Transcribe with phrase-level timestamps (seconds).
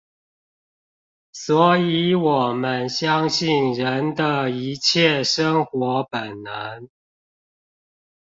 [1.31, 6.89] 所以我們相信人的一切生活本能